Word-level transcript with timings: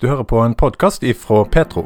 Du 0.00 0.06
hører 0.06 0.22
på 0.24 0.38
en 0.38 0.52
podkast 0.54 1.02
ifra 1.02 1.44
Petro. 1.44 1.82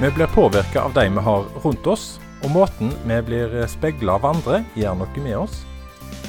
Vi 0.00 0.10
blir 0.14 0.26
påvirka 0.26 0.82
av 0.82 0.94
de 0.94 1.08
vi 1.08 1.26
har 1.26 1.44
rundt 1.64 1.86
oss, 1.90 2.20
og 2.44 2.54
måten 2.54 2.94
vi 3.02 3.18
blir 3.26 3.58
speila 3.66 4.14
av 4.14 4.30
andre, 4.30 4.62
gjør 4.78 5.02
noe 5.02 5.26
med 5.26 5.38
oss. 5.42 5.64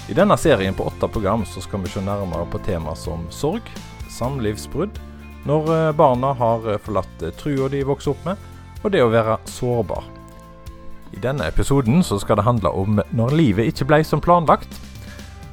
I 0.09 0.17
denne 0.17 0.33
serien 0.41 0.73
på 0.73 0.89
åtte 0.89 1.05
program 1.05 1.45
så 1.45 1.61
skal 1.61 1.85
vi 1.85 1.93
se 1.93 2.01
nærmere 2.01 2.49
på 2.49 2.65
tema 2.65 2.97
som 2.97 3.29
sorg, 3.29 3.61
samlivsbrudd, 4.09 4.97
når 5.45 5.75
eh, 5.77 5.91
barna 5.93 6.33
har 6.33 6.65
eh, 6.65 6.81
forlatt 6.81 7.21
eh, 7.21 7.37
trua 7.37 7.69
de 7.69 7.85
vokser 7.85 8.17
opp 8.17 8.25
med, 8.25 8.41
og 8.81 8.89
det 8.89 9.05
å 9.05 9.13
være 9.13 9.37
sårbar. 9.45 10.15
I 11.13 11.21
denne 11.23 11.47
episoden 11.49 12.03
så 12.05 12.19
skal 12.21 12.37
det 12.39 12.45
handle 12.45 12.69
om 12.69 12.99
når 13.15 13.35
livet 13.35 13.71
ikke 13.71 13.87
ble 13.89 14.03
som 14.05 14.21
planlagt. 14.21 14.69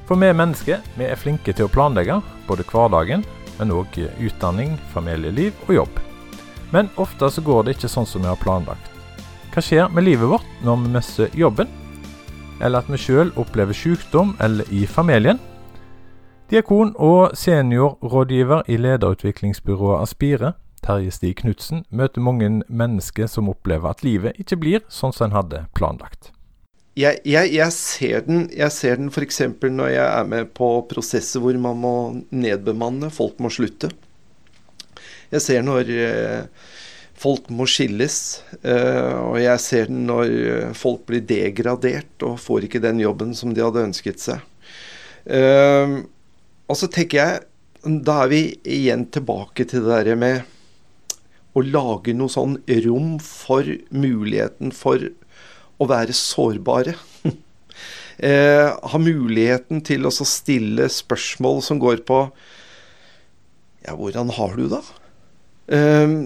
For 0.07 0.19
vi 0.21 0.31
mennesker 0.31 0.85
vi 0.99 1.09
er 1.09 1.19
flinke 1.19 1.55
til 1.55 1.67
å 1.67 1.73
planlegge, 1.73 2.21
både 2.47 2.67
hverdagen, 2.69 3.25
men 3.59 3.73
òg 3.73 3.97
utdanning, 4.21 4.77
familieliv 4.93 5.57
og 5.69 5.75
jobb. 5.81 5.99
Men 6.75 6.91
ofte 7.01 7.31
så 7.31 7.43
går 7.43 7.65
det 7.65 7.77
ikke 7.77 7.91
sånn 7.91 8.07
som 8.07 8.23
vi 8.23 8.31
har 8.31 8.41
planlagt. 8.41 8.93
Hva 9.55 9.63
skjer 9.65 9.89
med 9.89 10.05
livet 10.05 10.29
vårt 10.29 10.65
når 10.67 10.83
vi 10.83 10.95
mister 10.99 11.37
jobben? 11.37 11.71
Eller 12.61 12.83
at 12.83 12.91
vi 12.93 13.01
sjøl 13.01 13.33
opplever 13.41 13.77
sykdom 13.77 14.35
eller 14.41 14.69
i 14.73 14.85
familien? 14.87 15.41
Diakon 16.51 16.93
og 17.03 17.33
seniorrådgiver 17.35 18.69
i 18.71 18.77
lederutviklingsbyrået 18.79 20.03
Aspire, 20.05 20.53
Terje 20.87 21.11
Stig 21.15 21.41
Knutsen, 21.41 21.83
møter 21.91 22.23
mange 22.23 22.49
mennesker 22.67 23.27
som 23.31 23.51
opplever 23.51 23.91
at 23.91 24.05
livet 24.07 24.39
ikke 24.43 24.59
blir 24.63 24.87
sånn 24.93 25.15
som 25.15 25.29
en 25.29 25.37
hadde 25.37 25.65
planlagt. 25.77 26.31
Jeg, 26.97 27.21
jeg, 27.29 27.51
jeg, 27.53 27.73
ser 27.77 28.23
den, 28.25 28.47
jeg 28.57 28.73
ser 28.73 28.97
den 28.97 29.11
f.eks. 29.11 29.43
når 29.61 29.91
jeg 29.93 30.07
er 30.07 30.31
med 30.31 30.55
på 30.57 30.71
prosesser 30.89 31.43
hvor 31.45 31.59
man 31.61 31.77
må 31.83 31.97
nedbemanne, 32.33 33.11
folk 33.13 33.43
må 33.43 33.51
slutte. 33.53 33.91
Jeg 35.35 35.43
ser 35.45 35.67
når 35.67 35.91
eh, 35.93 36.71
folk 37.19 37.51
må 37.53 37.67
skilles, 37.69 38.17
eh, 38.63 39.13
og 39.19 39.37
jeg 39.43 39.61
ser 39.61 39.91
den 39.91 40.07
når 40.09 40.73
folk 40.79 41.05
blir 41.11 41.27
degradert 41.27 42.25
og 42.25 42.41
får 42.41 42.69
ikke 42.69 42.85
den 42.87 43.03
jobben 43.03 43.37
som 43.37 43.53
de 43.53 43.65
hadde 43.67 43.85
ønsket 43.91 44.23
seg. 44.23 44.73
Eh, 45.27 45.99
og 46.67 46.81
så 46.81 46.89
tenker 46.89 47.21
jeg, 47.21 47.47
da 48.07 48.23
er 48.25 48.33
vi 48.33 48.43
igjen 48.65 49.05
tilbake 49.13 49.67
til 49.69 49.85
det 49.85 50.05
der 50.07 50.17
med 50.19 50.56
å 51.57 51.65
lage 51.65 52.13
noe 52.17 52.33
sånn 52.33 52.59
rom 52.85 53.17
for 53.23 53.69
muligheten 53.89 54.75
for 54.77 55.01
å 55.81 55.89
være 55.89 56.15
sårbare. 56.17 56.97
eh, 58.19 58.69
ha 58.77 59.01
muligheten 59.01 59.81
til 59.87 60.09
å 60.09 60.13
stille 60.13 60.91
spørsmål 60.93 61.63
som 61.65 61.83
går 61.83 62.05
på 62.09 62.27
Ja, 63.87 63.95
hvordan 63.95 64.33
har 64.35 64.57
du 64.59 64.67
det? 64.73 64.83
Eh, 65.73 66.17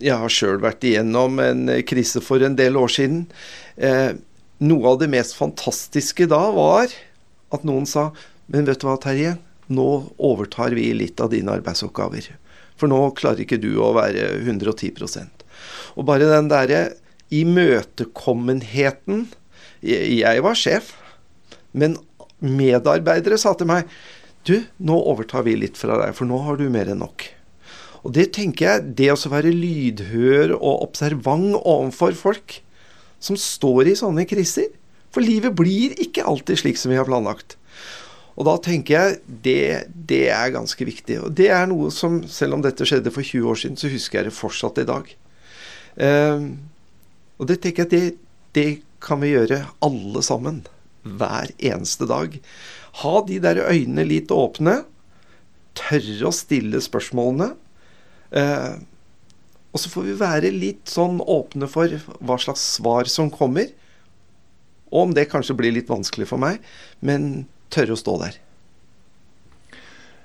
jeg 0.00 0.16
har 0.16 0.32
sjøl 0.32 0.58
vært 0.62 0.84
igjennom 0.88 1.38
en 1.44 1.68
krise 1.86 2.22
for 2.24 2.42
en 2.42 2.56
del 2.56 2.78
år 2.80 2.90
siden. 2.92 3.26
Eh, 3.76 4.16
noe 4.60 4.92
av 4.92 4.98
det 5.00 5.10
mest 5.12 5.36
fantastiske 5.36 6.26
da 6.30 6.40
var 6.56 6.90
at 7.50 7.64
noen 7.66 7.86
sa 7.88 8.10
Men 8.50 8.66
vet 8.66 8.80
du 8.82 8.88
hva, 8.88 8.96
Terje? 8.98 9.36
Nå 9.70 10.10
overtar 10.18 10.74
vi 10.74 10.88
litt 10.90 11.20
av 11.22 11.28
dine 11.30 11.52
arbeidsoppgaver. 11.54 12.24
For 12.80 12.90
nå 12.90 13.00
klarer 13.18 13.44
ikke 13.44 13.60
du 13.60 13.74
å 13.82 13.92
være 13.96 14.30
110% 14.40 15.44
Og 16.00 16.06
bare 16.08 16.30
den 16.30 16.48
derre 16.50 16.82
imøtekommenheten 17.30 19.26
Jeg 19.84 20.44
var 20.44 20.56
sjef, 20.58 20.94
men 21.72 21.98
medarbeidere 22.40 23.38
sa 23.40 23.52
til 23.54 23.68
meg 23.70 23.90
Du, 24.48 24.56
nå 24.80 24.96
overtar 25.12 25.44
vi 25.46 25.58
litt 25.60 25.76
fra 25.78 25.98
deg, 26.00 26.16
for 26.16 26.28
nå 26.28 26.40
har 26.46 26.56
du 26.56 26.66
mer 26.72 26.88
enn 26.88 27.02
nok. 27.04 27.26
Og 28.00 28.14
det 28.16 28.30
tenker 28.32 28.64
jeg, 28.66 28.92
det 28.96 29.10
å 29.12 29.30
være 29.30 29.52
lydhør 29.52 30.54
og 30.56 30.86
observant 30.86 31.58
overfor 31.60 32.16
folk 32.16 32.56
som 33.20 33.36
står 33.36 33.92
i 33.92 33.96
sånne 34.00 34.24
kriser. 34.28 34.70
For 35.12 35.20
livet 35.24 35.52
blir 35.58 35.92
ikke 36.00 36.24
alltid 36.24 36.62
slik 36.62 36.80
som 36.80 36.92
vi 36.92 36.96
har 36.96 37.08
planlagt. 37.08 37.58
Og 38.38 38.46
da 38.46 38.56
tenker 38.62 38.94
jeg 38.94 39.38
det, 39.44 39.62
det 40.08 40.24
er 40.32 40.54
ganske 40.54 40.86
viktig. 40.86 41.18
Og 41.26 41.34
det 41.36 41.50
er 41.52 41.66
noe 41.70 41.90
som, 41.94 42.20
selv 42.30 42.56
om 42.56 42.64
dette 42.64 42.86
skjedde 42.88 43.12
for 43.14 43.26
20 43.26 43.50
år 43.52 43.60
siden, 43.62 43.78
så 43.80 43.90
husker 43.92 44.20
jeg 44.20 44.30
det 44.30 44.36
fortsatt 44.36 44.80
i 44.82 44.88
dag. 44.88 45.10
Um, 46.00 46.46
og 47.40 47.50
det 47.50 47.60
tenker 47.64 47.86
jeg 47.86 47.90
det, 47.90 48.04
det 48.56 48.68
kan 49.02 49.22
vi 49.22 49.34
gjøre 49.34 49.64
alle 49.84 50.22
sammen. 50.24 50.62
Hver 51.00 51.52
eneste 51.56 52.06
dag. 52.08 52.36
Ha 53.00 53.14
de 53.26 53.40
der 53.42 53.62
øynene 53.64 54.04
litt 54.08 54.32
åpne. 54.34 54.82
Tørre 55.78 56.28
å 56.28 56.34
stille 56.36 56.82
spørsmålene. 56.84 57.54
Uh, 58.30 58.80
og 59.70 59.82
så 59.82 59.90
får 59.92 60.08
vi 60.08 60.18
være 60.18 60.50
litt 60.54 60.90
sånn 60.90 61.20
åpne 61.22 61.68
for 61.70 61.92
hva 62.18 62.36
slags 62.42 62.62
svar 62.76 63.10
som 63.10 63.30
kommer. 63.32 63.70
Og 64.90 65.06
om 65.06 65.14
det 65.14 65.28
kanskje 65.30 65.56
blir 65.58 65.74
litt 65.74 65.90
vanskelig 65.90 66.26
for 66.30 66.42
meg, 66.42 66.58
men 66.98 67.46
tørre 67.72 67.96
å 67.96 68.00
stå 68.00 68.16
der. 68.22 68.38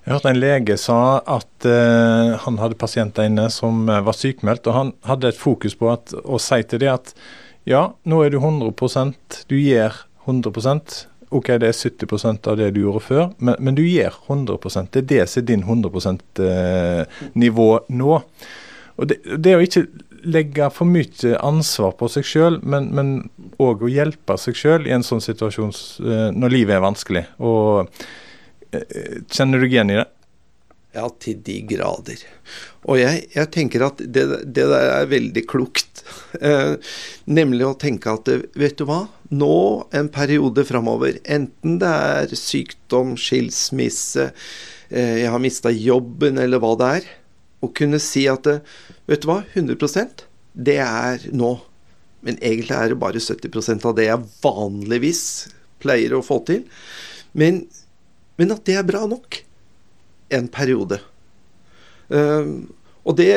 Jeg 0.06 0.13
hørte 0.13 0.29
en 0.29 0.38
lege 0.38 0.75
sa 0.78 1.00
at 1.17 1.66
uh, 1.66 2.35
han 2.44 2.59
hadde 2.61 2.78
pasienter 2.78 3.25
inne 3.25 3.47
som 3.53 3.88
uh, 3.89 4.03
var 4.06 4.13
sykemeldt, 4.13 4.67
og 4.69 4.78
han 4.78 4.94
hadde 5.07 5.31
et 5.31 5.39
fokus 5.39 5.73
på 5.79 5.89
at, 5.89 6.13
å 6.22 6.38
si 6.41 6.61
til 6.69 6.84
dem 6.84 6.94
at 6.94 7.16
ja, 7.66 7.88
nå 8.05 8.19
er 8.22 8.35
du 8.35 8.38
100% 8.38 9.39
du 9.50 9.55
gjør 9.57 9.97
100% 10.28 11.00
OK, 11.34 11.50
det 11.57 11.72
er 11.72 11.73
70% 11.73 12.47
av 12.51 12.59
det 12.59 12.69
du 12.75 12.84
gjorde 12.84 13.01
før, 13.03 13.23
men, 13.41 13.57
men 13.59 13.78
du 13.78 13.81
gjør 13.81 14.13
100% 14.28 14.91
Det 14.94 15.01
er 15.01 15.09
det 15.09 15.23
som 15.31 15.41
er 15.41 15.47
din 15.50 15.66
100 15.66 15.89
%-nivå 17.25 17.67
nå. 17.89 18.19
Og 18.95 19.09
det, 19.11 19.19
det, 19.44 19.56
å 19.56 19.63
ikke 19.63 19.85
legge 20.25 20.69
for 20.73 20.89
mye 20.89 21.35
ansvar 21.44 21.95
på 22.00 22.09
seg 22.09 22.25
sjøl, 22.25 22.59
men 22.63 23.25
òg 23.61 23.83
å 23.85 23.91
hjelpe 23.91 24.38
seg 24.41 24.57
sjøl 24.57 24.88
i 24.88 24.94
en 24.95 25.06
sånn 25.06 25.23
situasjon 25.23 25.73
uh, 26.06 26.29
når 26.33 26.56
livet 26.56 26.78
er 26.78 26.85
vanskelig. 26.85 27.25
Og 27.44 27.91
Kjenner 29.31 29.61
du 29.61 29.67
igjen 29.67 29.91
i 29.94 29.97
det? 30.00 30.05
Ja, 30.95 31.09
til 31.19 31.41
de 31.44 31.57
grader. 31.67 32.22
Og 32.88 33.01
jeg, 33.01 33.25
jeg 33.34 33.51
tenker 33.51 33.84
at 33.89 34.00
det, 34.00 34.23
det, 34.47 34.63
der 34.72 34.91
er 35.01 35.09
veldig 35.11 35.44
klokt. 35.51 36.05
Eh, 36.39 36.78
nemlig 37.28 37.66
å 37.67 37.75
tenke 37.79 38.13
at 38.16 38.31
vet 38.55 38.78
du 38.79 38.85
hva, 38.88 39.01
nå 39.35 39.57
en 39.95 40.07
periode 40.13 40.63
framover, 40.67 41.19
enten 41.28 41.79
det 41.81 41.91
er 41.91 42.38
sykdom, 42.39 43.17
skilsmisse, 43.19 44.29
eh, 44.88 45.17
jeg 45.25 45.34
har 45.34 45.44
mista 45.44 45.73
jobben 45.73 46.39
eller 46.39 46.63
hva 46.63 46.72
det 46.79 46.91
er, 47.01 47.11
å 47.65 47.73
kunne 47.75 47.99
si 48.03 48.25
at 48.31 48.47
vet 48.47 49.23
du 49.23 49.29
hva, 49.29 49.41
100% 49.53 50.25
det 50.55 50.77
er 50.81 51.25
nå. 51.35 51.55
Men 52.25 52.37
egentlig 52.39 52.77
er 52.77 52.93
det 52.93 53.01
bare 53.01 53.21
70% 53.21 53.85
av 53.85 53.97
det 53.97 54.07
jeg 54.07 54.29
vanligvis 54.43 55.23
pleier 55.83 56.15
å 56.15 56.23
få 56.25 56.39
til. 56.47 56.63
Men 57.35 57.65
men 58.39 58.51
at 58.55 58.65
det 58.67 58.77
er 58.79 58.87
bra 58.87 59.05
nok 59.09 59.39
en 60.35 60.47
periode. 60.51 60.99
Uh, 62.11 62.67
det, 63.15 63.29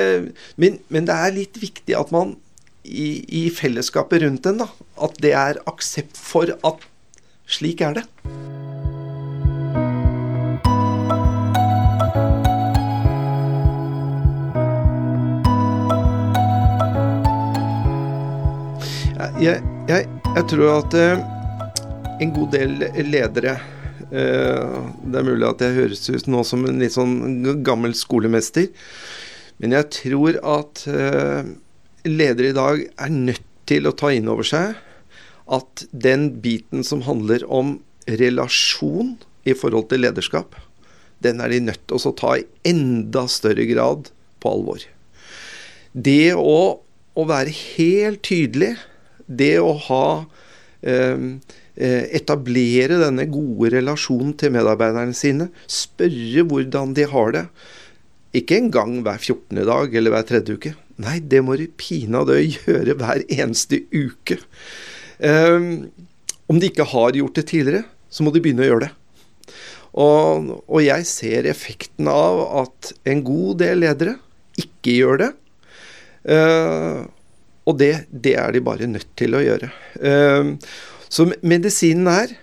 men, 0.57 0.79
men, 0.89 1.07
det 1.09 1.15
er 1.15 1.37
litt 1.37 1.59
viktig 1.61 1.97
at 1.97 2.13
man 2.15 2.37
i, 2.89 3.21
i 3.29 3.43
fellesskapet 3.53 4.25
rundt 4.25 4.49
en, 4.49 4.65
da, 4.65 4.69
at 5.05 5.19
det 5.23 5.35
er 5.37 5.61
aksept 5.69 6.19
for 6.19 6.57
at 6.65 6.89
slik 7.49 7.85
er 7.85 8.01
det. 8.01 8.07
Jeg, 19.39 19.63
jeg, 19.87 20.07
jeg 20.35 20.45
tror 20.51 20.71
at 20.81 20.95
uh, 20.99 21.21
en 22.19 22.33
god 22.35 22.49
del 22.55 22.81
ledere 23.07 23.59
Eh, 24.09 24.77
det 25.05 25.21
er 25.21 25.27
mulig 25.27 25.45
at 25.45 25.61
jeg 25.61 25.77
høres 25.77 26.07
ut 26.09 26.29
nå 26.33 26.41
som 26.47 26.65
en 26.65 26.81
litt 26.81 26.95
sånn 26.95 27.61
gammel 27.67 27.93
skolemester, 27.97 28.71
men 29.61 29.75
jeg 29.77 29.89
tror 29.93 30.39
at 30.41 30.85
eh, 30.89 31.51
ledere 32.09 32.53
i 32.53 32.57
dag 32.57 32.85
er 32.89 33.13
nødt 33.13 33.45
til 33.69 33.89
å 33.89 33.93
ta 33.93 34.13
inn 34.15 34.31
over 34.33 34.47
seg 34.49 34.79
at 35.53 35.85
den 35.93 36.31
biten 36.45 36.85
som 36.87 37.05
handler 37.05 37.45
om 37.53 37.79
relasjon 38.09 39.17
i 39.49 39.53
forhold 39.57 39.91
til 39.91 40.07
lederskap, 40.07 40.57
den 41.25 41.43
er 41.45 41.53
de 41.53 41.67
nødt 41.69 41.85
til 41.89 42.01
å 42.01 42.17
ta 42.17 42.37
i 42.39 42.47
enda 42.69 43.27
større 43.29 43.67
grad 43.69 44.09
på 44.41 44.53
alvor. 44.55 44.85
Det 45.93 46.33
å, 46.37 46.61
å 47.13 47.23
være 47.29 47.53
helt 47.77 48.23
tydelig, 48.25 48.77
det 49.29 49.55
å 49.61 49.73
ha 49.89 50.05
eh, 50.83 51.25
Eh, 51.79 52.09
etablere 52.19 52.97
denne 52.99 53.29
gode 53.31 53.69
relasjonen 53.77 54.33
til 54.35 54.51
medarbeiderne 54.51 55.15
sine. 55.15 55.47
Spørre 55.71 56.43
hvordan 56.51 56.95
de 56.97 57.05
har 57.07 57.35
det. 57.37 57.43
Ikke 58.35 58.57
engang 58.59 58.97
hver 59.07 59.21
14. 59.21 59.61
dag 59.69 59.95
eller 59.95 60.11
hver 60.11 60.25
tredje 60.27 60.57
uke. 60.59 60.73
Nei, 60.99 61.21
det 61.23 61.39
må 61.47 61.55
du 61.55 61.69
pinadø 61.79 62.35
gjøre 62.43 62.97
hver 62.99 63.23
eneste 63.31 63.85
uke. 63.95 64.41
Um, 65.23 65.87
om 66.51 66.59
de 66.59 66.73
ikke 66.73 66.89
har 66.91 67.15
gjort 67.15 67.39
det 67.39 67.47
tidligere, 67.53 67.85
så 68.11 68.27
må 68.27 68.35
de 68.35 68.43
begynne 68.43 68.67
å 68.67 68.69
gjøre 68.73 68.89
det. 68.89 68.91
Og, 69.99 70.51
og, 70.67 70.81
jeg 70.83 71.07
ser 71.07 71.47
effekten 71.51 72.11
av 72.11 72.43
at 72.65 72.91
en 73.07 73.23
god 73.27 73.63
del 73.63 73.85
ledere 73.85 74.17
ikke 74.59 74.99
gjør 74.99 75.23
det. 75.23 75.31
Uh, 76.27 77.07
og 77.69 77.77
det, 77.81 77.93
det, 78.11 78.35
er 78.41 78.55
de 78.55 78.65
bare 78.65 78.89
nødt 78.89 79.11
til 79.19 79.37
å 79.37 79.43
gjøre. 79.45 79.69
Uh, 80.01 80.55
så 81.13 81.29
medisinen 81.45 82.09
er 82.11 82.37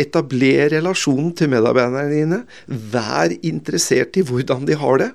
etabler 0.00 0.70
relasjonen 0.72 1.32
til 1.36 1.50
medarbeiderne 1.52 2.12
dine. 2.12 2.42
Vær 2.66 3.32
interessert 3.40 4.16
i 4.20 4.24
hvordan 4.26 4.66
de 4.68 4.76
har 4.80 5.00
det. 5.02 5.10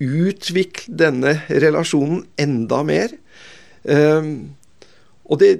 Utvikl 0.00 0.86
denne 1.02 1.36
relasjonen 1.50 2.24
enda 2.40 2.82
mer. 2.86 3.14
Uh, 3.86 4.46
og 5.30 5.42
det, 5.42 5.50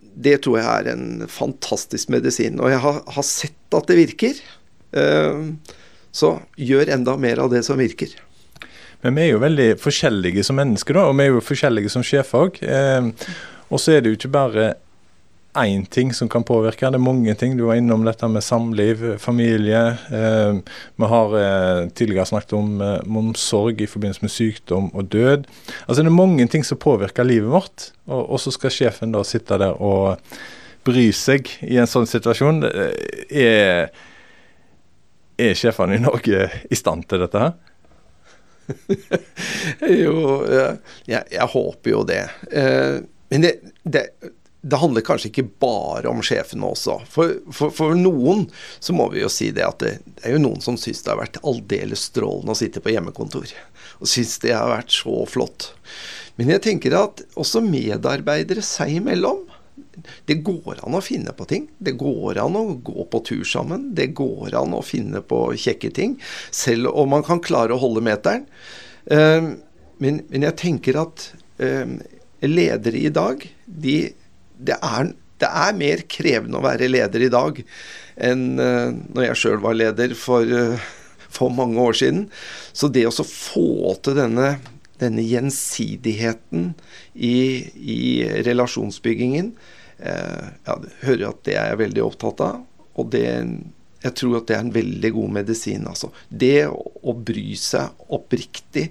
det 0.00 0.38
tror 0.44 0.60
jeg 0.60 0.68
er 0.68 0.92
en 0.94 1.24
fantastisk 1.30 2.12
medisin. 2.12 2.60
Og 2.60 2.72
jeg 2.72 2.84
har, 2.84 3.00
har 3.16 3.28
sett 3.28 3.76
at 3.76 3.88
det 3.90 4.00
virker. 4.00 4.44
Uh, 4.94 5.56
så 6.14 6.36
gjør 6.60 6.92
enda 6.94 7.16
mer 7.18 7.42
av 7.42 7.50
det 7.52 7.64
som 7.66 7.80
virker. 7.80 8.12
Men 9.04 9.18
vi 9.18 9.26
er 9.26 9.34
jo 9.34 9.42
veldig 9.42 9.68
forskjellige 9.82 10.46
som 10.48 10.56
mennesker, 10.56 10.96
da, 10.96 11.08
og 11.10 11.18
vi 11.18 11.26
er 11.26 11.34
jo 11.34 11.44
forskjellige 11.44 11.92
som 11.92 12.04
sjefer 12.06 12.46
òg. 12.46 12.62
Eh, 12.64 13.34
og 13.68 13.82
så 13.82 13.94
er 13.94 14.02
det 14.02 14.12
jo 14.12 14.18
ikke 14.18 14.32
bare 14.34 14.72
én 15.54 15.84
ting 15.86 16.12
som 16.14 16.28
kan 16.28 16.44
påvirke. 16.44 16.88
Det 16.90 16.98
er 16.98 17.02
mange 17.02 17.34
ting. 17.38 17.56
Du 17.56 17.66
var 17.68 17.78
innom 17.78 18.04
dette 18.06 18.26
med 18.28 18.42
samliv, 18.42 19.02
familie. 19.22 19.82
Eh, 20.10 20.56
vi 20.96 21.10
har 21.10 21.36
eh, 21.38 21.88
tidligere 21.94 22.26
snakket 22.26 22.56
om, 22.58 22.80
eh, 22.82 22.98
om, 23.06 23.34
sorg 23.38 23.80
i 23.80 23.86
forbindelse 23.86 24.24
med 24.24 24.34
sykdom 24.34 24.90
og 24.94 25.10
død. 25.12 25.46
Altså 25.86 26.02
Det 26.02 26.10
er 26.10 26.16
mange 26.16 26.48
ting 26.48 26.64
som 26.64 26.78
påvirker 26.78 27.24
livet 27.24 27.50
vårt, 27.50 27.92
og, 28.06 28.30
og 28.30 28.40
så 28.40 28.50
skal 28.54 28.74
sjefen 28.74 29.14
da 29.14 29.22
sitte 29.24 29.58
der 29.60 29.78
og 29.78 30.18
bry 30.84 31.06
seg 31.14 31.48
i 31.62 31.78
en 31.80 31.88
sånn 31.88 32.08
situasjon. 32.08 32.64
Er, 33.30 33.94
er 35.38 35.54
sjefene 35.56 35.96
i 35.96 36.02
Norge 36.02 36.50
i 36.70 36.78
stand 36.78 37.06
til 37.08 37.22
dette 37.24 37.46
her? 37.46 37.54
jo, 40.04 40.14
jeg, 40.48 41.22
jeg, 41.30 41.48
håper 41.56 41.92
jo 41.92 42.00
det. 42.08 42.22
Eh, 42.52 42.96
men 43.32 43.46
det, 43.46 43.58
det 43.82 44.08
det 44.64 44.78
handler 44.80 45.04
kanskje 45.04 45.28
ikke 45.28 45.44
bare 45.60 46.08
om 46.08 46.22
sjefene 46.24 46.64
også. 46.72 46.96
For, 47.12 47.34
for, 47.52 47.72
for, 47.74 47.92
noen 47.98 48.46
så 48.80 48.94
må 48.96 49.10
vi 49.12 49.20
jo 49.20 49.28
si 49.32 49.50
det 49.52 49.66
at 49.66 49.82
det, 49.82 49.98
det 50.16 50.24
er 50.24 50.38
jo 50.38 50.44
noen 50.46 50.64
som 50.64 50.78
syns 50.80 51.02
det 51.04 51.12
har 51.12 51.20
vært 51.20 51.36
aldeles 51.44 52.06
strålende 52.08 52.54
å 52.54 52.56
sitte 52.56 52.80
på 52.80 52.94
hjemmekontor. 52.94 53.52
Og 54.00 54.08
syns 54.08 54.38
det 54.40 54.54
har 54.56 54.70
vært 54.72 54.94
så 54.96 55.18
flott. 55.28 55.68
Men 56.40 56.54
jeg 56.54 56.64
tenker 56.64 56.96
at 56.96 57.20
også 57.36 57.60
medarbeidere 57.64 58.64
seg 58.64 58.96
imellom 59.02 59.44
det 60.28 60.40
går 60.46 60.80
an 60.86 60.96
å 60.98 61.02
finne 61.04 61.34
på 61.36 61.46
ting. 61.50 61.68
Det 61.78 61.96
går 62.00 62.40
an 62.42 62.58
å 62.58 62.64
gå 62.86 63.06
på 63.12 63.20
tur 63.28 63.44
sammen. 63.48 63.90
Det 63.96 64.10
går 64.16 64.56
an 64.60 64.74
å 64.76 64.82
finne 64.84 65.22
på 65.24 65.46
kjekke 65.58 65.92
ting. 65.94 66.18
Selv 66.50 66.90
om 66.92 67.12
man 67.14 67.24
kan 67.26 67.42
klare 67.44 67.76
å 67.76 67.82
holde 67.82 68.04
meteren. 68.04 68.46
Ehm, 69.12 69.54
men, 70.02 70.22
men 70.30 70.46
jeg 70.48 70.58
tenker 70.60 70.98
at 71.04 71.30
ehm, 71.62 71.98
ledere 72.44 73.00
i 73.00 73.12
dag, 73.14 73.44
de 73.64 73.96
det 74.54 74.76
er, 74.78 75.12
det 75.42 75.48
er, 75.50 75.76
mer 75.76 76.04
krevende 76.10 76.60
å 76.60 76.64
være 76.64 76.90
leder 76.90 77.24
i 77.26 77.32
dag 77.32 77.58
enn 78.14 78.44
uh, 78.60 78.92
når 78.94 79.28
jeg 79.28 79.40
sjøl 79.40 79.58
var 79.64 79.76
leder 79.76 80.14
for, 80.18 80.46
uh, 80.46 80.78
for, 81.26 81.52
mange 81.54 81.80
år 81.82 81.98
siden. 81.98 82.28
Så 82.72 82.88
det 82.92 83.06
å 83.08 83.26
få 83.26 83.96
til 84.04 84.18
denne, 84.20 84.54
denne 85.02 85.24
gjensidigheten 85.26 86.72
i, 87.14 87.36
i 87.74 88.02
relasjonsbyggingen 88.46 89.54
ja, 89.98 90.74
hører 91.04 91.28
at 91.30 91.42
det 91.46 91.54
er 91.56 91.70
jeg 91.72 91.80
veldig 91.84 92.04
opptatt 92.04 92.42
av. 92.44 92.60
Og 92.98 93.08
det, 93.12 93.26
jeg 94.04 94.16
tror 94.18 94.38
at 94.40 94.48
det 94.48 94.56
er 94.56 94.64
en 94.64 94.74
veldig 94.74 95.10
god 95.16 95.36
medisin. 95.38 95.86
Altså. 95.90 96.10
Det 96.28 96.66
å 96.68 97.14
bry 97.14 97.54
seg 97.58 98.06
oppriktig 98.14 98.88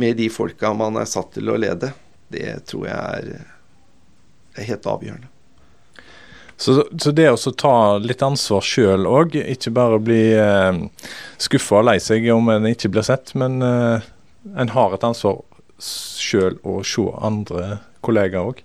med 0.00 0.18
de 0.20 0.28
folka 0.32 0.72
man 0.76 1.00
er 1.00 1.08
satt 1.08 1.36
til 1.38 1.52
å 1.52 1.58
lede, 1.60 1.92
det 2.32 2.48
tror 2.68 2.88
jeg 2.88 3.24
er 3.24 3.50
er 4.54 4.68
helt 4.68 4.86
avgjørende. 4.86 5.30
Så, 6.56 6.76
så, 7.02 7.10
det 7.10 7.26
å 7.32 7.52
ta 7.58 7.98
litt 7.98 8.22
ansvar 8.22 8.62
sjøl 8.62 9.08
òg, 9.10 9.34
ikke 9.34 9.72
bare 9.74 9.98
bli 10.02 10.22
eh, 10.38 10.76
skuffa 11.42 11.80
og 11.80 11.88
lei 11.88 11.96
seg 12.02 12.28
om 12.32 12.52
en 12.52 12.68
ikke 12.70 12.92
blir 12.94 13.06
sett, 13.06 13.32
men 13.38 13.58
eh, 13.64 14.06
en 14.54 14.70
har 14.76 14.94
et 14.94 15.06
ansvar 15.06 15.42
sjøl 15.82 16.60
å 16.62 16.78
se 16.86 17.08
andre 17.26 17.80
kollegaer 18.06 18.52
òg? 18.52 18.62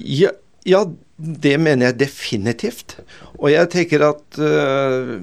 Ja, 0.00 0.32
ja, 0.66 0.82
det 1.16 1.54
mener 1.62 1.90
jeg 1.90 2.00
definitivt. 2.02 2.98
Og 3.38 3.50
jeg 3.52 3.70
tenker 3.72 4.04
at 4.10 4.40
uh, 4.40 5.16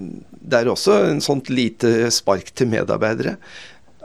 det 0.43 0.59
er 0.59 0.71
også 0.71 0.97
en 1.09 1.21
sånt 1.23 1.51
lite 1.53 2.09
spark 2.13 2.53
til 2.57 2.71
medarbeidere. 2.71 3.35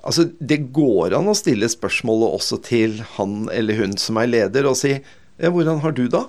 Altså, 0.03 0.29
Det 0.39 0.61
går 0.75 1.17
an 1.17 1.31
å 1.31 1.37
stille 1.37 1.69
spørsmålet 1.71 2.37
også 2.39 2.61
til 2.67 3.01
han 3.17 3.49
eller 3.55 3.81
hun 3.81 3.97
som 4.01 4.21
er 4.21 4.31
leder, 4.31 4.69
og 4.69 4.79
si 4.81 4.95
ja, 4.97 5.53
hvordan 5.55 5.83
har 5.85 5.95
du 5.95 6.07
da? 6.11 6.27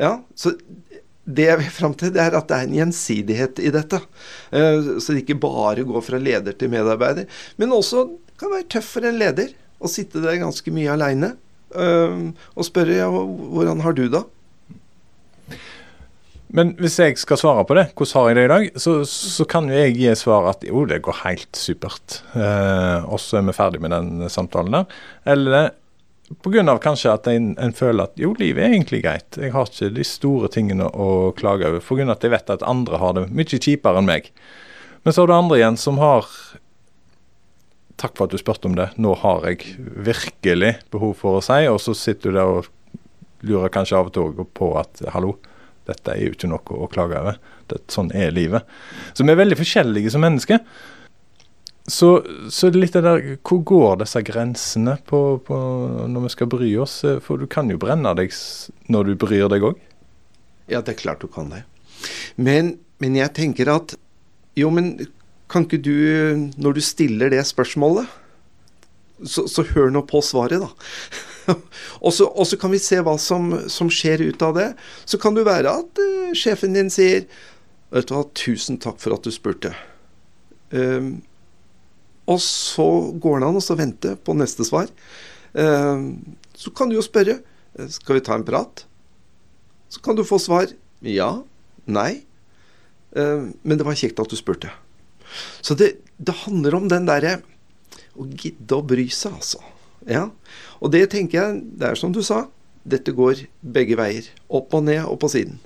Ja, 0.00 0.16
så 0.34 0.56
det 1.24 1.46
jeg 1.46 1.60
vil 1.62 1.72
fram 1.72 1.94
til, 1.96 2.10
det 2.12 2.20
er 2.20 2.34
at 2.36 2.48
det 2.50 2.56
er 2.56 2.66
en 2.66 2.76
gjensidighet 2.76 3.60
i 3.62 3.70
dette. 3.72 4.02
Uh, 4.52 4.98
så 5.00 5.14
det 5.14 5.24
ikke 5.24 5.40
bare 5.46 5.86
går 5.86 6.04
fra 6.04 6.20
leder 6.20 6.56
til 6.58 6.72
medarbeider. 6.72 7.30
Men 7.60 7.72
også 7.76 8.08
kan 8.40 8.52
være 8.52 8.68
tøff 8.74 8.96
for 8.96 9.06
en 9.06 9.20
leder 9.20 9.54
å 9.80 9.90
sitte 9.90 10.22
der 10.24 10.42
ganske 10.42 10.74
mye 10.74 10.92
aleine 10.92 11.34
og 11.74 12.66
spørre 12.66 12.96
ja, 12.96 13.10
hvordan 13.10 13.82
har 13.84 13.96
du 13.96 14.06
da? 14.12 14.24
Men 16.54 16.70
hvis 16.78 17.00
jeg 17.02 17.16
skal 17.18 17.38
svare 17.40 17.64
på 17.66 17.74
det, 17.74 17.88
hvordan 17.98 18.14
har 18.14 18.28
jeg 18.28 18.36
det 18.36 18.42
i 18.44 18.50
dag, 18.52 18.66
så, 18.78 18.92
så 19.10 19.46
kan 19.50 19.66
jo 19.66 19.74
jeg 19.74 19.96
gi 19.98 20.12
svar 20.18 20.52
at 20.52 20.62
jo, 20.66 20.84
det 20.86 21.00
går 21.02 21.24
helt 21.24 21.58
supert. 21.58 22.20
Uh, 22.36 23.02
og 23.10 23.18
så 23.18 23.40
er 23.40 23.48
vi 23.48 23.56
ferdig 23.56 23.80
med 23.82 23.90
den 23.90 24.28
samtalen 24.30 24.76
der. 24.76 25.00
Eller 25.34 25.72
Pga. 26.44 26.78
kanskje 26.80 27.12
at 27.12 27.26
en, 27.28 27.50
en, 27.60 27.74
føler 27.76 28.06
at 28.06 28.20
jo, 28.22 28.32
livet 28.38 28.62
er 28.62 28.72
egentlig 28.72 29.02
greit. 29.04 29.36
Jeg 29.36 29.52
har 29.52 29.66
ikke 29.68 29.90
de 29.96 30.06
store 30.06 30.48
tingene 30.48 30.86
å 30.88 31.34
klage 31.36 31.66
over. 31.68 31.82
Pga. 31.84 32.06
at 32.14 32.22
jeg 32.22 32.32
vet 32.32 32.54
at 32.54 32.62
andre 32.62 33.02
har 33.02 33.18
det 33.18 33.26
mye 33.34 33.58
kjipere 33.58 34.00
enn 34.00 34.08
meg. 34.08 34.30
Men 35.04 35.12
så 35.12 35.24
er 35.24 35.32
det 35.32 35.40
andre 35.42 35.58
igjen 35.58 35.80
som 35.80 35.98
har 36.00 36.30
Takk 38.00 38.16
for 38.18 38.26
at 38.26 38.34
du 38.34 38.40
spurte 38.40 38.68
om 38.68 38.76
det. 38.78 38.90
Nå 38.98 39.14
har 39.22 39.46
jeg 39.48 39.76
virkelig 39.78 40.72
behov 40.94 41.14
for 41.20 41.38
å 41.38 41.44
si, 41.44 41.60
og 41.70 41.78
så 41.82 41.94
sitter 41.96 42.32
du 42.32 42.38
der 42.38 42.54
og 42.58 42.70
lurer 43.44 43.72
kanskje 43.72 43.98
av 43.98 44.08
og 44.08 44.16
til 44.16 44.48
på 44.56 44.70
at 44.80 45.04
hallo, 45.14 45.36
dette 45.88 46.14
er 46.14 46.24
jo 46.24 46.34
ikke 46.34 46.48
noe 46.48 46.80
å 46.80 46.88
klage 46.90 47.20
over. 47.20 47.38
Det, 47.68 47.82
sånn 47.92 48.10
er 48.16 48.34
livet. 48.34 48.64
Så 49.12 49.24
vi 49.24 49.32
er 49.32 49.40
veldig 49.40 49.58
forskjellige 49.60 50.12
som 50.14 50.24
mennesker. 50.24 50.60
Så, 51.84 52.08
så 52.48 52.70
litt 52.72 52.94
av 52.96 53.04
der, 53.04 53.26
hvor 53.44 53.60
går 53.68 53.98
disse 54.00 54.22
grensene 54.24 54.96
på, 55.04 55.20
på, 55.44 55.58
når 56.08 56.24
vi 56.24 56.32
skal 56.32 56.48
bry 56.54 56.70
oss? 56.80 57.02
For 57.26 57.40
du 57.40 57.44
kan 57.50 57.68
jo 57.68 57.80
brenne 57.80 58.14
deg 58.16 58.32
når 58.88 59.10
du 59.10 59.18
bryr 59.20 59.50
deg 59.52 59.66
òg? 59.68 59.82
Ja, 60.72 60.80
det 60.80 60.94
er 60.94 61.02
klart 61.02 61.20
du 61.20 61.28
kan 61.28 61.52
det. 61.52 61.66
Men, 62.40 62.78
men, 63.04 63.20
jeg 63.20 63.32
tenker 63.36 63.70
at 63.72 63.94
Jo, 64.56 64.70
men 64.72 64.94
kan 65.54 65.68
ikke 65.68 65.82
du, 65.86 65.94
når 66.58 66.76
du 66.76 66.82
stiller 66.84 67.30
det 67.32 67.44
spørsmålet, 67.46 68.10
så, 69.22 69.46
så 69.48 69.62
hør 69.70 69.92
nå 69.94 70.02
på 70.10 70.20
svaret, 70.26 70.58
da. 70.60 70.68
og, 72.04 72.10
så, 72.12 72.26
og, 72.26 72.44
så, 72.50 72.58
kan 72.60 72.72
vi 72.74 72.82
se 72.82 72.98
hva 73.04 73.14
som, 73.20 73.52
som, 73.70 73.90
skjer 73.92 74.26
ut 74.26 74.42
av 74.42 74.56
det. 74.58 74.70
Så 75.06 75.20
kan 75.22 75.36
det 75.36 75.46
være 75.46 75.70
at 75.70 76.00
uh, 76.02 76.32
sjefen 76.36 76.76
din 76.76 76.90
sier 76.92 77.28
Vet 77.94 78.08
du 78.08 78.14
hva, 78.16 78.24
tusen 78.34 78.80
takk 78.82 78.96
for 78.98 79.14
at 79.14 79.22
du 79.22 79.30
spurte. 79.30 79.70
Um, 80.74 81.20
og 82.26 82.40
så 82.42 82.86
går 83.20 83.40
det 83.40 83.48
an 83.48 83.60
å 83.60 83.76
vente 83.78 84.14
på 84.24 84.34
neste 84.34 84.66
svar. 84.66 84.88
Eh, 85.54 86.06
så 86.56 86.72
kan 86.74 86.90
du 86.90 86.96
jo 86.96 87.04
spørre 87.04 87.38
eh, 87.38 87.90
skal 87.92 88.18
vi 88.18 88.24
ta 88.24 88.38
en 88.38 88.46
prat. 88.46 88.86
Så 89.92 90.02
kan 90.02 90.16
du 90.18 90.24
få 90.26 90.40
svar 90.42 90.72
ja, 91.04 91.30
nei. 91.84 92.24
Eh, 93.14 93.50
men 93.62 93.78
det 93.78 93.86
var 93.86 93.98
kjekt 93.98 94.22
at 94.22 94.32
du 94.32 94.38
spurte. 94.40 94.72
Så 95.64 95.76
det, 95.78 95.96
det 96.18 96.36
handler 96.44 96.78
om 96.78 96.88
den 96.90 97.08
derre 97.08 97.38
å 98.14 98.26
gidde 98.28 98.76
å 98.76 98.84
bry 98.86 99.06
seg, 99.12 99.38
altså. 99.40 99.62
Ja. 100.06 100.28
Og 100.84 100.92
det 100.94 101.06
tenker 101.14 101.40
jeg, 101.40 101.62
det 101.80 101.90
er 101.90 101.98
som 101.98 102.12
du 102.14 102.20
sa, 102.24 102.44
dette 102.84 103.14
går 103.16 103.46
begge 103.74 103.96
veier. 103.98 104.28
Opp 104.52 104.74
og 104.76 104.84
ned 104.86 105.02
og 105.06 105.18
på 105.22 105.30
siden. 105.32 105.58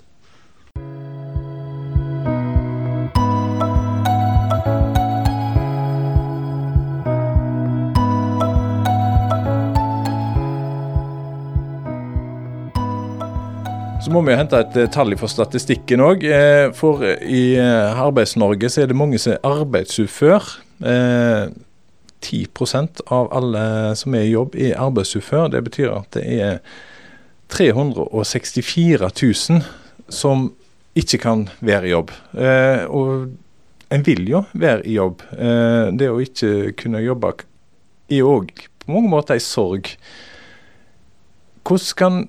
Så 14.09 14.12
må 14.15 14.23
vi 14.25 14.33
hente 14.33 14.57
et 14.57 14.77
eh, 14.81 14.87
tall 14.88 15.12
for 15.21 15.29
statistikken 15.29 16.00
òg. 16.00 16.23
Eh, 16.25 16.71
for 16.73 17.03
i 17.05 17.43
eh, 17.61 17.99
Arbeids-Norge 18.00 18.71
så 18.73 18.81
er 18.81 18.88
det 18.88 18.97
mange 18.97 19.21
som 19.21 19.35
er 19.35 19.45
arbeidsufør. 19.45 20.47
10% 22.25 23.03
av 23.12 23.29
alle 23.37 23.67
som 24.00 24.17
er 24.17 24.25
i 24.25 24.33
jobb, 24.33 24.57
er 24.57 24.81
arbeidsufør. 24.81 25.53
Det 25.53 25.61
betyr 25.69 25.93
at 25.93 26.09
det 26.17 26.25
er 26.41 26.57
364 27.53 29.12
000 29.12 29.61
som 30.09 30.49
ikke 30.97 31.21
kan 31.29 31.45
være 31.61 31.91
i 31.91 31.93
jobb. 31.93 32.17
Og 32.88 33.29
en 33.93 34.09
vil 34.09 34.25
jo 34.33 34.47
være 34.57 34.88
i 34.88 34.97
jobb. 34.97 35.29
Det 36.00 36.09
å 36.09 36.21
ikke 36.25 36.73
kunne 36.81 37.05
jobbe 37.05 37.37
er 38.09 38.25
òg 38.25 38.57
på 38.57 38.88
mange 38.88 39.12
måter 39.12 39.37
en 39.37 39.50
sorg. 39.53 39.99
Hvordan 41.61 41.99
kan 42.00 42.25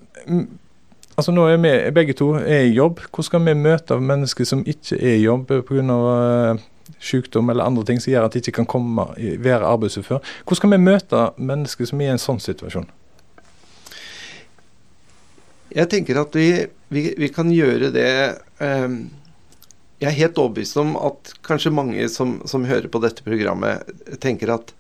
Altså 1.20 1.34
Nå 1.36 1.50
er 1.52 1.58
vi 1.60 1.72
begge 1.92 2.14
to 2.16 2.32
er 2.40 2.70
i 2.70 2.76
jobb. 2.76 3.02
Hvordan 3.10 3.28
skal 3.28 3.42
vi 3.44 3.56
møte 3.60 3.98
mennesker 4.00 4.48
som 4.48 4.62
ikke 4.64 4.96
er 4.96 5.18
i 5.18 5.24
jobb 5.26 5.50
pga. 5.68 5.98
Uh, 6.00 6.68
sykdom 7.00 7.50
eller 7.50 7.68
andre 7.68 7.86
ting 7.86 8.00
som 8.02 8.12
gjør 8.12 8.28
at 8.28 8.34
de 8.34 8.42
ikke 8.42 8.56
kan 8.60 8.70
komme, 8.70 9.06
være 9.18 9.68
arbeidsufør? 9.68 10.24
Hvordan 10.44 10.60
skal 10.60 10.74
vi 10.74 10.82
møte 10.82 11.22
mennesker 11.38 11.90
som 11.90 12.02
er 12.02 12.10
i 12.10 12.16
en 12.16 12.22
sånn 12.22 12.42
situasjon? 12.44 12.90
Jeg 15.76 15.90
tenker 15.92 16.18
at 16.24 16.36
vi, 16.36 16.50
vi, 16.90 17.04
vi 17.20 17.30
kan 17.30 17.52
gjøre 17.54 17.92
det 17.94 18.12
um, 18.58 19.04
Jeg 20.02 20.08
er 20.10 20.18
helt 20.18 20.40
overbevist 20.42 20.80
om 20.82 20.96
at 20.98 21.36
kanskje 21.46 21.76
mange 21.76 22.08
som, 22.10 22.40
som, 22.50 22.66
hører 22.66 22.90
på 22.90 23.02
dette 23.04 23.26
programmet, 23.26 23.86
tenker 24.24 24.56
at 24.56 24.74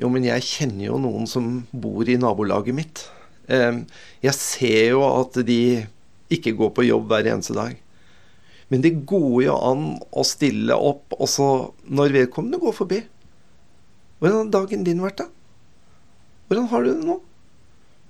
jo, 0.00 0.08
men 0.08 0.24
jeg 0.24 0.46
kjenner 0.46 0.86
jo 0.86 1.00
noen 1.02 1.28
som 1.28 1.66
bor 1.68 2.08
i 2.08 2.16
nabolaget 2.16 2.74
mitt. 2.74 3.02
Um, 3.50 3.82
jeg 4.22 4.38
ser 4.38 4.92
jo 4.92 5.02
at 5.06 5.40
de 5.46 5.62
ikke 6.32 6.54
går 6.56 6.70
på 6.76 6.86
jobb 6.86 7.10
hver 7.10 7.28
eneste 7.32 7.56
dag. 7.56 7.76
Men 8.72 8.84
det 8.84 8.94
går 9.08 9.42
jo 9.44 9.56
an 9.56 9.82
å 10.16 10.24
stille 10.24 10.76
opp 10.76 11.12
også 11.18 11.48
når 11.92 12.14
vedkommende 12.16 12.60
går 12.62 12.76
forbi. 12.76 13.02
Hvordan 14.22 14.46
har 14.46 14.52
dagen 14.54 14.86
din 14.86 15.02
vært, 15.02 15.20
da? 15.20 15.28
Hvordan 16.48 16.70
har 16.70 16.84
du 16.84 16.92
det 16.92 17.08
nå? 17.08 17.18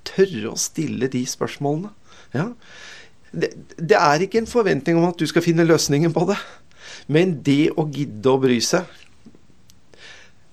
Tørre 0.07 0.53
å 0.53 0.61
stille 0.61 1.09
de 1.11 1.23
spørsmålene. 1.27 1.91
Ja. 2.37 2.53
Det, 3.33 3.51
det, 3.79 3.97
er 3.97 4.23
ikke 4.23 4.43
en 4.43 4.51
forventning 4.51 4.99
om 5.01 5.09
at 5.09 5.19
du 5.19 5.25
skal 5.27 5.45
finne 5.45 5.67
løsningen 5.67 6.13
på 6.13 6.27
det, 6.29 6.37
men 7.11 7.39
det 7.47 7.73
å 7.81 7.87
gidde 7.89 8.29
å 8.29 8.41
bry 8.43 8.59
seg. 8.63 8.87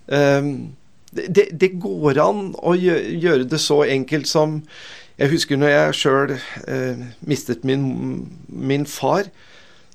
Um, 0.07 0.71
det, 1.11 1.49
det, 1.57 1.71
går 1.81 2.19
an 2.21 2.51
å 2.61 2.75
gjøre 2.77 3.47
det 3.49 3.59
så 3.61 3.81
enkelt 3.87 4.29
som 4.29 4.59
Jeg 5.19 5.33
husker 5.33 5.57
når 5.59 5.71
jeg 5.73 5.95
sjøl 5.99 6.33
eh, 6.37 6.99
mistet 7.27 7.65
min, 7.67 8.27
min, 8.47 8.85
far. 8.87 9.27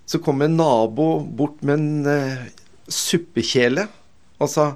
Så 0.04 0.20
kom 0.20 0.42
en 0.44 0.58
nabo 0.58 1.22
bort 1.24 1.62
med 1.64 1.78
en 1.78 2.10
eh, 2.10 2.42
suppekjele 2.88 3.86
og 4.42 4.50
sa 4.50 4.72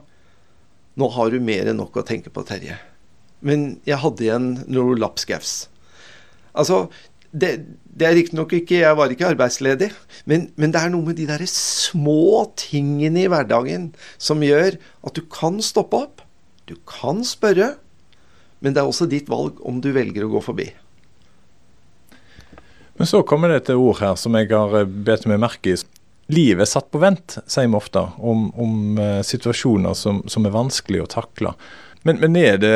Nå 0.99 1.11
har 1.15 1.31
du 1.31 1.39
mer 1.39 1.69
enn 1.71 1.77
nok 1.79 2.01
å 2.01 2.07
tenke 2.07 2.31
på, 2.33 2.43
Terje. 2.43 2.79
Men 3.45 3.77
jeg 3.87 4.01
hadde 4.03 4.25
igjen 4.25 4.49
noe 4.67 4.97
lapskaus. 4.99 5.69
Altså, 6.59 6.89
det, 7.31 7.51
det 7.87 8.09
er 8.09 8.17
riktignok 8.17 8.55
ikke 8.57 8.81
Jeg 8.81 8.97
var 8.99 9.13
ikke 9.13 9.29
arbeidsledig, 9.29 9.91
men, 10.27 10.49
men, 10.57 10.73
det 10.75 10.81
er 10.81 10.91
noe 10.91 11.07
med 11.11 11.19
de 11.21 11.29
der 11.29 11.45
små 11.51 12.49
tingene 12.59 13.27
i 13.27 13.31
hverdagen 13.31 13.93
som 14.17 14.43
gjør 14.43 14.79
at 14.79 15.15
du 15.15 15.23
kan 15.31 15.61
stoppe 15.63 16.03
opp. 16.07 16.25
Du 16.69 16.77
kan 16.89 17.25
spørre, 17.25 17.77
men 18.61 18.75
det 18.75 18.83
er 18.83 18.91
også 18.91 19.09
ditt 19.09 19.31
valg 19.31 19.61
om 19.67 19.81
du 19.81 19.91
velger 19.95 20.27
å 20.27 20.33
gå 20.35 20.43
forbi. 20.45 20.69
Men 22.99 23.07
så 23.07 23.23
kommer 23.23 23.49
det 23.49 23.63
et 23.63 23.77
ord 23.77 24.01
her 24.01 24.17
som 24.19 24.35
jeg 24.35 24.51
har 24.51 24.75
eh, 24.81 24.89
bedt 24.89 25.29
meg 25.31 25.39
merke 25.41 25.73
i. 25.73 25.77
Livet 26.35 26.67
er 26.67 26.69
satt 26.69 26.91
på 26.93 27.01
vent, 27.01 27.39
sier 27.49 27.71
vi 27.71 27.79
ofte, 27.79 28.03
om, 28.19 28.49
om 28.61 28.99
uh, 29.01 29.21
situasjoner 29.25 29.95
som, 29.97 30.19
som, 30.29 30.45
er 30.45 30.53
vanskelig 30.53 31.01
å 31.01 31.09
takle. 31.09 31.55
Men, 32.05 32.19
men 32.21 32.37
er 32.37 32.59
det 32.61 32.73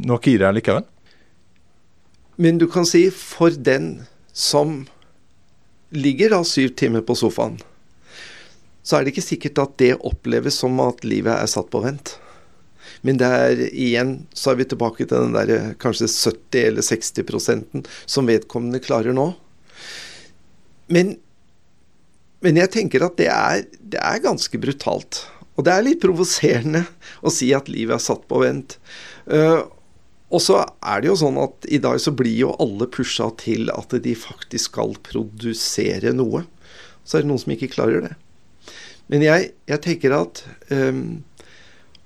noe 0.00 0.22
i 0.30 0.38
det 0.40 0.52
likevel? 0.56 0.86
Men 2.40 2.62
du 2.62 2.64
kan 2.70 2.86
si 2.88 3.08
for 3.12 3.52
den 3.52 4.06
som 4.32 4.86
ligger 5.90 6.32
da 6.32 6.40
syv 6.46 6.72
timer 6.78 7.04
på 7.04 7.18
sofaen, 7.18 7.58
så 8.86 8.96
er 8.96 9.04
det 9.04 9.12
ikke 9.12 9.26
sikkert 9.26 9.60
at 9.66 9.76
det 9.82 9.92
oppleves 10.06 10.62
som 10.62 10.78
at 10.80 11.04
livet 11.04 11.34
er 11.34 11.50
satt 11.50 11.68
på 11.74 11.82
vent. 11.84 12.14
Men 13.06 13.20
det 13.20 13.28
er 13.28 13.62
igjen 13.68 14.12
så 14.36 14.52
er 14.52 14.60
vi 14.60 14.68
tilbake 14.70 15.06
til 15.06 15.28
den 15.28 15.36
der 15.36 15.72
kanskje 15.82 16.08
70 16.10 16.64
eller 16.64 16.86
60 16.86 17.26
prosenten 17.28 17.86
som 18.06 18.28
vedkommende 18.28 18.82
klarer 18.82 19.14
nå. 19.16 19.30
Men, 20.92 21.16
men 22.44 22.60
jeg 22.62 22.72
tenker 22.74 23.04
at 23.06 23.18
det 23.20 23.28
er, 23.32 23.66
det 23.78 24.00
er 24.02 24.24
ganske 24.24 24.60
brutalt. 24.60 25.24
Og 25.58 25.66
det 25.66 25.74
er 25.74 25.86
litt 25.86 26.02
provoserende 26.02 26.84
å 27.26 27.32
si 27.34 27.50
at 27.56 27.70
livet 27.70 27.98
er 27.98 28.04
satt 28.04 28.24
på 28.30 28.42
vent. 28.44 28.78
Uh, 29.26 29.66
og 30.28 30.42
så 30.44 30.60
er 30.84 31.00
det 31.00 31.08
jo 31.08 31.16
sånn 31.16 31.38
at 31.40 31.66
i 31.72 31.80
dag 31.80 31.96
så 32.02 32.12
blir 32.12 32.36
jo 32.36 32.54
alle 32.60 32.88
pusha 32.92 33.30
til 33.40 33.70
at 33.72 33.94
de 34.04 34.12
faktisk 34.18 34.74
skal 34.74 34.92
produsere 35.04 36.12
noe. 36.16 36.44
Så 37.04 37.18
er 37.18 37.24
det 37.24 37.30
noen 37.30 37.40
som 37.40 37.54
ikke 37.54 37.70
klarer 37.72 38.04
det. 38.04 38.14
Men 39.08 39.24
jeg, 39.24 39.52
jeg 39.70 39.80
tenker 39.86 40.12
at 40.12 40.42
um, 40.68 41.22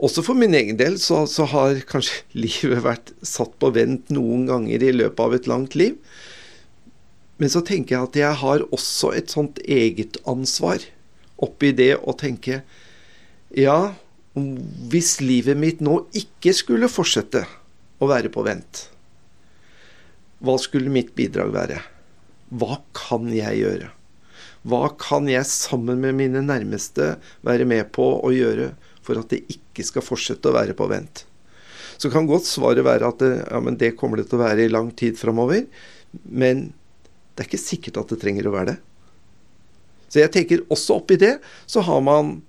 også 0.02 0.25
for 0.26 0.38
min 0.38 0.54
egen 0.59 0.78
del 0.80 0.99
så, 1.00 1.23
så, 1.30 1.47
har 1.52 1.80
kanskje 1.88 2.25
livet 2.44 2.82
vært 2.85 3.14
satt 3.26 3.54
på 3.62 3.73
vent 3.75 4.11
noen 4.14 4.49
ganger 4.50 4.82
i 4.82 4.94
løpet 4.94 5.25
av 5.25 5.37
et 5.37 5.50
langt 5.50 5.76
liv. 5.78 5.99
Men 7.40 7.50
så 7.50 7.62
tenker 7.66 7.97
jeg 7.97 8.09
at 8.09 8.18
jeg 8.21 8.40
har 8.42 8.66
også 8.71 9.12
et 9.18 9.32
sånt 9.32 9.59
eget 9.64 10.18
ansvar 10.28 10.85
oppi 11.42 11.73
det 11.75 11.97
å 11.99 12.14
tenke 12.14 12.62
Ja, 13.52 13.92
hvis 14.32 15.16
livet 15.21 15.59
mitt 15.61 15.82
nå 15.85 15.99
ikke 16.16 16.54
skulle 16.56 16.88
fortsette 16.88 17.42
å 18.00 18.09
være 18.09 18.30
på 18.32 18.44
vent. 18.47 18.87
Hva 20.42 20.54
skulle 20.59 20.92
mitt 20.92 21.12
bidrag 21.18 21.52
være? 21.54 21.82
Hva 22.49 22.78
kan 22.97 23.28
jeg 23.32 23.61
gjøre? 23.61 23.90
Hva 24.69 24.92
kan 25.00 25.26
jeg 25.31 25.49
sammen 25.49 25.99
med 26.02 26.14
mine 26.19 26.42
nærmeste 26.47 27.16
være 27.47 27.66
med 27.66 27.90
på 27.95 28.04
å 28.23 28.31
gjøre 28.35 28.73
for 29.02 29.19
at 29.19 29.33
det 29.33 29.42
ikke 29.50 29.87
skal 29.87 30.04
fortsette 30.07 30.50
å 30.50 30.54
være 30.54 30.76
på 30.78 30.87
vent? 30.90 31.25
Så 31.99 32.11
kan 32.11 32.26
godt 32.26 32.47
svaret 32.49 32.87
være 32.87 33.11
at 33.11 33.21
det, 33.23 33.33
ja, 33.42 33.61
det 33.78 33.95
kommer 33.99 34.19
det 34.19 34.28
til 34.31 34.38
å 34.38 34.45
være 34.45 34.66
i 34.66 34.73
lang 34.73 34.90
tid 34.99 35.19
framover. 35.19 35.66
Men 36.25 36.71
det 37.35 37.45
er 37.45 37.50
ikke 37.50 37.62
sikkert 37.62 38.00
at 38.02 38.14
det 38.14 38.21
trenger 38.23 38.49
å 38.49 38.54
være 38.54 38.75
det. 38.75 38.78
Så 40.12 40.21
jeg 40.21 40.33
tenker 40.35 40.64
også 40.71 40.99
oppi 41.00 41.16
det 41.16 41.38
så 41.66 41.83
har 41.87 42.02
man 42.04 42.40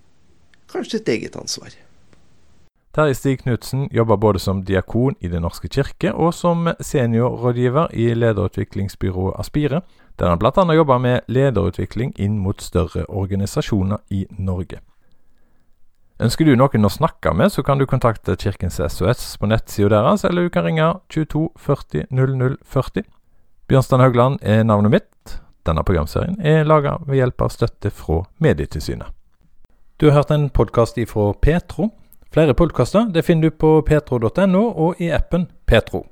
kanskje 0.74 1.00
et 1.00 1.12
eget 1.16 1.38
ansvar. 1.40 1.72
Terje 2.94 3.16
Stig 3.18 3.40
Knutsen 3.42 3.88
jobber 3.90 4.20
både 4.22 4.42
som 4.42 4.60
diakon 4.68 5.16
i 5.24 5.30
Den 5.32 5.42
norske 5.48 5.70
kirke 5.72 6.12
og 6.14 6.34
som 6.38 6.68
seniorrådgiver 6.78 7.94
i 7.98 8.12
lederutviklingsbyrået 8.14 9.40
Aspire, 9.42 9.82
der 10.20 10.30
han 10.30 10.40
bl.a. 10.40 10.74
jobber 10.74 10.98
med 11.02 11.22
lederutvikling 11.28 12.14
inn 12.20 12.40
mot 12.40 12.62
større 12.62 13.06
organisasjoner 13.10 14.02
i 14.10 14.26
Norge. 14.38 14.80
Ønsker 16.22 16.46
du 16.46 16.54
noen 16.56 16.86
å 16.86 16.92
snakke 16.94 17.34
med, 17.34 17.52
så 17.52 17.64
kan 17.66 17.82
du 17.82 17.88
kontakte 17.90 18.38
Kirkens 18.40 18.78
SOS 18.78 19.34
på 19.42 19.50
nettsida 19.50 19.90
deres, 19.98 20.24
eller 20.24 20.46
du 20.46 20.54
kan 20.54 20.68
ringe 20.68 20.92
22 21.10 21.50
40 21.58 22.06
00 22.14 22.58
40. 22.64 23.08
Bjørnstein 23.68 24.04
Haugland 24.04 24.40
er 24.42 24.64
navnet 24.64 24.94
mitt. 24.94 25.40
Denne 25.66 25.84
programserien 25.88 26.38
er 26.44 26.68
laga 26.68 26.98
ved 27.08 27.22
hjelp 27.22 27.42
av 27.42 27.52
støtte 27.56 27.92
fra 27.92 28.22
Medietilsynet. 28.44 29.10
Du 29.98 30.10
har 30.10 30.20
hørt 30.20 30.32
en 30.36 30.50
podkast 30.50 30.98
ifra 31.02 31.32
Petro. 31.34 31.90
Flere 32.34 32.54
podkaster 32.54 33.10
finner 33.22 33.50
du 33.50 33.58
på 33.58 33.76
petro.no 33.88 34.64
og 34.70 35.02
i 35.02 35.12
appen 35.16 35.48
Petro. 35.66 36.06